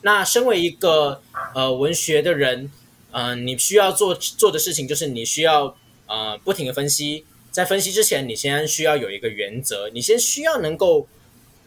[0.02, 1.22] 那身为一个
[1.54, 2.70] 呃文学的人，
[3.10, 5.76] 呃，你需要做做的事情就是你需要
[6.06, 7.24] 呃不停的分析，
[7.54, 11.06] 在分析之前，你先需要有一个原则，你先需要能够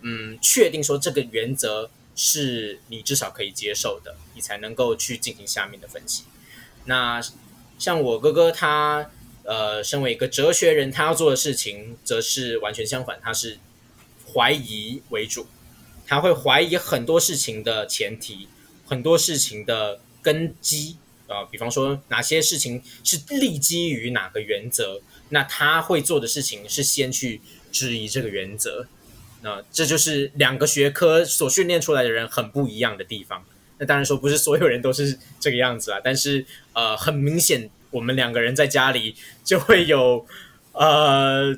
[0.02, 6.26] 嗯确定说这个原则是你至少可以接受的，你才能够去进行下面的分析。
[6.84, 7.22] 那
[7.80, 9.10] 像我哥哥他
[9.46, 13.58] 呃身为一个哲学人，他要做的事情则是完全相反，他是
[14.34, 15.48] 怀疑为主。
[16.06, 18.50] 他会怀疑很多事情的前提，
[18.86, 28.88] 很多事情的根基啊、呃，比方说哪些事情是立基于哪个原则，那他会做的事情是先去质疑这个原则。
[29.42, 33.46] 那这就是两个学科所训练出来的人很不一样的地方。
[33.78, 40.26] 那当然说不是所有人都是这个样子啊，但是呃，很明显我们两个人在家里就会有
[40.74, 41.58] 呃。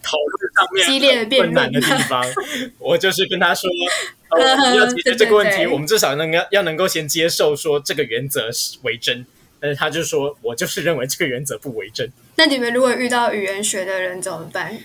[0.00, 2.24] 讨论上面激烈的辩困难的地方，
[2.78, 3.68] 我就是跟他说，
[4.30, 9.26] 呃、要解决这个问题，我们至少能够要能够先接受说这个原则是为真，
[9.60, 12.10] 但是他就说我就是认为这个原则不为真。
[12.36, 14.76] 那你们如果遇到语言学的人怎么办？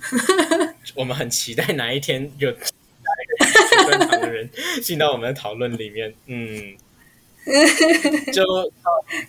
[0.94, 4.48] 我们很期待哪一天有哪一个专长的人
[4.82, 6.14] 进到我们的讨论里面。
[6.26, 6.76] 嗯，
[8.32, 8.42] 就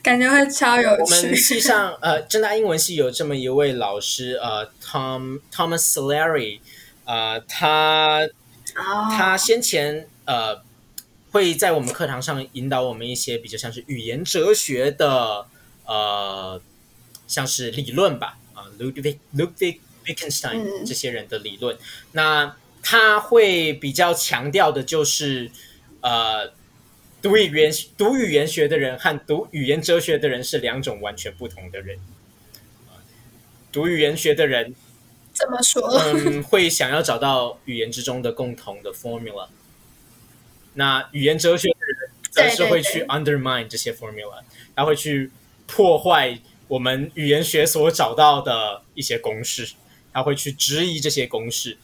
[0.03, 1.35] 感觉会超有我们趣。
[1.35, 6.59] 系上呃，正大英文系有这么一位老师，呃，Tom Thomas Solary，
[7.05, 8.19] 呃，他
[8.75, 10.61] 哦，他先前呃
[11.31, 15.47] 会在我们课堂上引导我们一些比较像是语言哲学的
[15.85, 16.61] 呃，
[17.27, 21.77] 像是理论吧，啊、Ludwig Ludwig Wittgenstein 嗯这些人的理论。
[22.11, 25.51] 那他会比较强调的就是
[26.01, 26.51] 呃。
[27.21, 31.99] 读语言读语言学的人和读语言哲学的人是两种完全不同的人。
[32.87, 32.93] 呃
[33.73, 34.73] 读语言学的人
[35.33, 35.85] 怎么说？
[35.99, 39.49] 嗯，会想要找到语言之中的共同的 formula。
[40.73, 44.41] 那语言哲学的人则是会去 undermine 这些 formula，
[44.75, 45.31] 他会去
[45.67, 49.73] 破坏我们语言学所找到的一些公式，
[50.13, 51.77] 他会去质疑这些公式，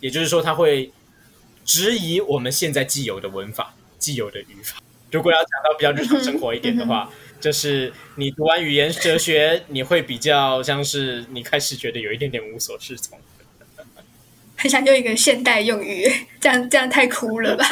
[0.00, 0.92] 也就是说，他会
[1.64, 4.76] 质疑我们现在既有的文法、既有的语法。
[5.12, 13.18] 如果要讲到比较日常生活一点的话，就是你读完语言哲学，你会比较像是你开始觉得有一点点无所适从。
[14.60, 16.06] 很想用一个现代用语，
[16.38, 17.64] 这样这样太酷了吧？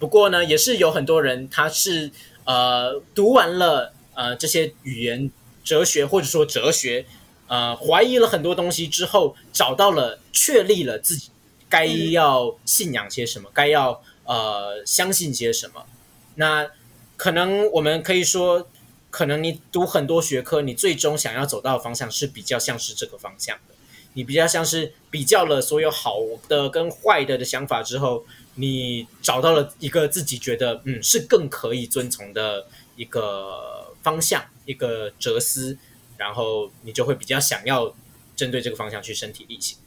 [0.00, 2.10] 不过呢，也是有很多人他是
[2.42, 5.30] 呃读完了呃这些语言
[5.62, 7.06] 哲学或者说哲学，
[7.46, 11.30] 呃怀疑了很多东西之后，找到了确立了自己
[11.68, 15.86] 该要信仰些什么，该要呃相信些什么。
[16.34, 16.68] 那
[17.16, 18.68] 可能我们可以说，
[19.10, 23.74] 可能你读很多学科，你最终想要走到的方向是比较像是这个方向的。
[24.14, 26.16] 你比较像是比较了所有好
[26.48, 28.24] 的跟坏的的想法之后，
[28.56, 35.78] 你找到了一个自己觉得嗯是更可以遵从的一个方向，一个哲思，
[36.16, 37.94] 然后你就会比较想要
[38.34, 39.78] 针对这个方向去身体力行。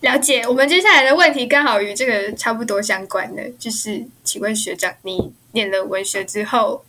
[0.00, 6.84] 了解，我们接下来的问题刚好与这个差不多相关的，就是请问学长，你念了文学之后，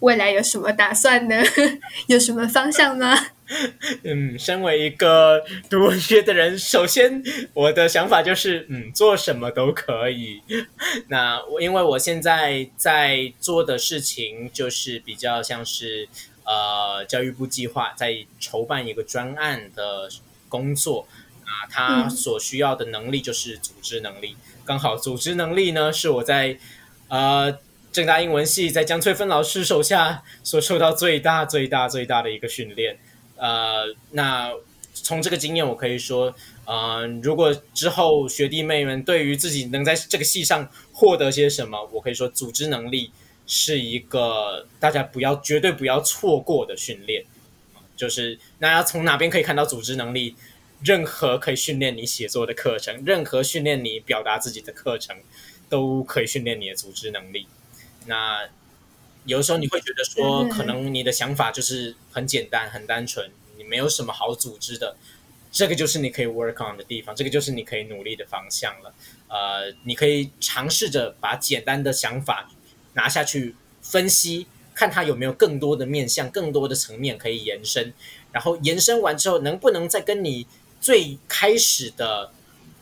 [0.00, 1.42] 未来有什么打算呢？
[2.06, 3.16] 有什么方向吗？
[4.04, 7.22] 嗯，身为一个读文学的人，首先
[7.52, 10.40] 我的想法就是，嗯，做什么都可以。
[11.08, 16.08] 那我因为我现在在做的事情就是比较像是
[16.44, 20.08] 呃教育部计划在筹办一个专案的
[20.48, 21.06] 工作，
[21.44, 24.36] 那他所需要的能力就是组织能力。
[24.64, 26.56] 刚好组织能力呢是我在
[27.08, 27.58] 呃
[27.92, 32.98] 正大英文系在江翠芬老师手下所受到最大最大最大的一个训练。
[33.44, 34.50] 呃，那
[34.94, 36.34] 从这个经验，我可以说，
[36.64, 43.10] 呃，如果之后学弟妹们对于自己能在这个系上获得些什么，我可以说，组织能力
[43.46, 47.26] 是一个大家不要绝对不要错过的训练。
[47.94, 50.34] 就是那要从哪边可以看到组织能力？
[50.82, 55.16] 任何可以训练你写作的课程，任何训练你表达自己的课程，
[55.68, 57.46] 都可以训练你的组织能力。
[58.06, 58.48] 那
[59.24, 64.96] 有的时候你会觉得说，嗯可能你的想法就是很简单、很单纯，你没有什么好组织的。
[65.50, 68.92] 这个就是你可以 work on 的地方，这个就是你可以努力的方向了。
[69.28, 72.50] 呃，你可以尝试着把简单的想法
[72.94, 77.92] 拿下去分析，看它有没有更多的面向、更多的层面可以延伸。
[78.32, 80.44] 然后延伸完之后，能不能再跟你
[80.80, 82.32] 最开始的、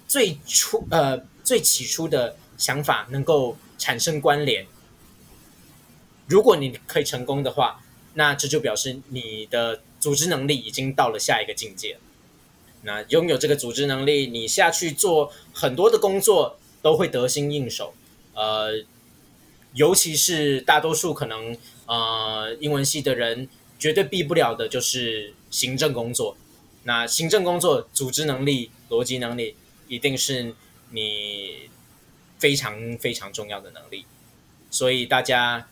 [0.08, 4.66] 最初呃最起初的想法能够产生关联？
[6.26, 7.82] 如果你可以成功的话，
[8.14, 11.98] 那这就表示你的组织能力已经到了下一个境界。
[12.82, 17.94] 那拥有这个组织能力，你下去做很多的工作都会得心应手。
[18.34, 18.82] 呃，
[19.74, 21.56] 尤其是大多数可能
[21.86, 23.48] 呃英文系的人
[23.78, 26.36] 绝对避不了的就是行政工作。
[26.84, 29.54] 那行政工作、组织能力、逻辑能力，
[29.86, 30.54] 一定是
[30.90, 31.68] 你
[32.38, 34.04] 非常非常重要的能力。
[34.68, 35.68] 所以大家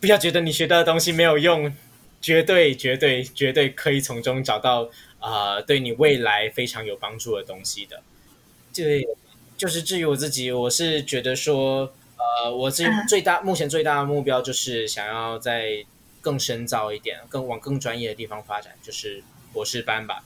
[0.00, 1.74] 不要觉得你学到的东西没有用，
[2.20, 4.88] 绝对绝对绝对可以从中找到
[5.20, 8.02] 呃对你未来非常有帮助的东西的。
[8.74, 9.06] 对，
[9.56, 15.84] 就是至于我自己，我是觉得说，呃，我最最大目前最大的目标就是想要在
[16.20, 19.22] 更深造一点，更往更专业的地方发展，就是
[19.52, 20.22] 博士班吧。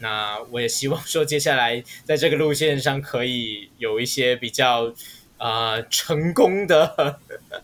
[0.00, 4.94] 那我也希望说，接下来在这个路线上可以有一些比较
[5.38, 7.18] 呃成功的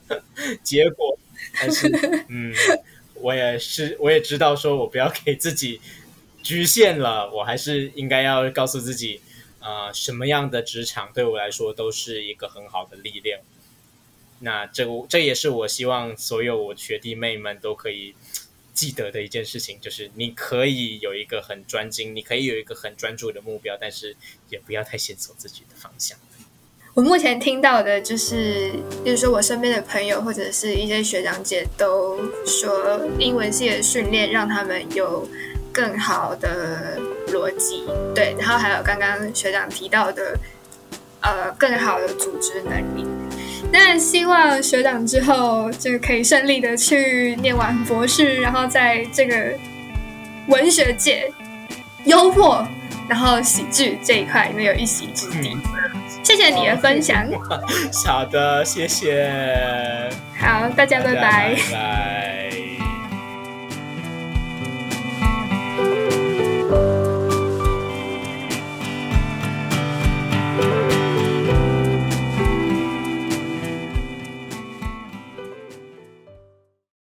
[0.64, 1.18] 结果，
[1.54, 1.88] 但是
[2.28, 2.54] 嗯，
[3.14, 5.80] 我也是我也知道说我不要给自己
[6.42, 9.20] 局限了，我还是应该要告诉自己，
[9.60, 13.40] 呃，什么样的职场对我来说都是一个很好的历练。
[14.40, 18.14] 那这这也是我希望所有我学弟妹们都可以
[18.74, 24.16] 记得的一件事情，就是你可以有一个很专精，你可以有一个很专注的目标，但是
[24.50, 26.18] 也不要太限索自己的方向。
[26.94, 28.70] 我目前听到的就是，
[29.02, 35.28] 比如说我身边的朋友或者是一些学长姐都说，英文系的训练让他们有
[35.72, 36.96] 更好的
[37.32, 37.84] 逻辑，
[38.14, 40.38] 对，然后还有刚刚学长提到的，
[41.22, 43.04] 呃，更好的组织能力。
[43.72, 49.34] 那希望学长之后就可以顺利的去念完博士，然后在这个
[50.46, 51.28] 文学界、
[52.04, 52.64] 幽默，
[53.08, 55.56] 然后喜剧这一块能有一席之地。
[56.24, 57.24] 谢谢你的分享。
[58.04, 59.30] 好的，谢谢。
[60.40, 61.54] 好，大家拜拜。
[61.70, 62.43] 拜。